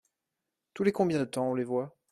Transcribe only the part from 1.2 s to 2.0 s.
temps on les voit?